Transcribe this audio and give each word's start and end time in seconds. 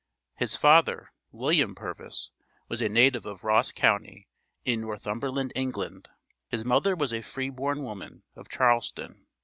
His 0.35 0.55
father, 0.55 1.13
William 1.31 1.75
Purvis, 1.75 2.31
was 2.67 2.81
a 2.81 2.89
native 2.89 3.27
of 3.27 3.43
Ross 3.43 3.71
county, 3.71 4.27
in 4.65 4.81
Northumberland, 4.81 5.51
England. 5.55 6.09
His 6.47 6.65
mother 6.65 6.95
was 6.95 7.13
a 7.13 7.21
free 7.21 7.51
born 7.51 7.83
woman, 7.83 8.23
of 8.35 8.49
Charleston. 8.49 9.27